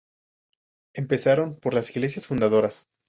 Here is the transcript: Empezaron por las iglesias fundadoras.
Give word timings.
Empezaron 0.95 1.59
por 1.59 1.75
las 1.75 1.91
iglesias 1.91 2.25
fundadoras. 2.25 2.87